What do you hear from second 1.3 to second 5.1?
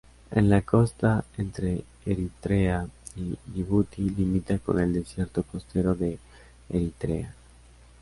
entre Eritrea y Yibuti limita con el